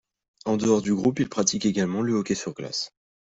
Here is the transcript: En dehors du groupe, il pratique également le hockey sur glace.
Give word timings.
En 0.45 0.57
dehors 0.57 0.81
du 0.81 0.95
groupe, 0.95 1.19
il 1.19 1.29
pratique 1.29 1.63
également 1.67 2.01
le 2.01 2.13
hockey 2.13 2.33
sur 2.33 2.55
glace. 2.55 2.91